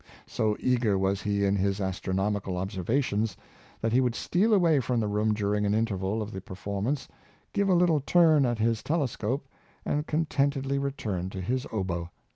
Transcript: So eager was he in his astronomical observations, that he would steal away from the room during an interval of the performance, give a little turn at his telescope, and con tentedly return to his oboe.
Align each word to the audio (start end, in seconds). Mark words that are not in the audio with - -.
So 0.25 0.57
eager 0.59 0.97
was 0.97 1.21
he 1.21 1.45
in 1.45 1.55
his 1.57 1.79
astronomical 1.79 2.57
observations, 2.57 3.37
that 3.81 3.91
he 3.93 4.01
would 4.01 4.15
steal 4.15 4.51
away 4.51 4.79
from 4.79 4.99
the 4.99 5.07
room 5.07 5.35
during 5.35 5.63
an 5.63 5.75
interval 5.75 6.23
of 6.23 6.31
the 6.31 6.41
performance, 6.41 7.07
give 7.53 7.69
a 7.69 7.75
little 7.75 7.99
turn 7.99 8.43
at 8.43 8.57
his 8.57 8.81
telescope, 8.81 9.47
and 9.85 10.07
con 10.07 10.25
tentedly 10.25 10.81
return 10.81 11.29
to 11.29 11.39
his 11.39 11.67
oboe. 11.71 12.09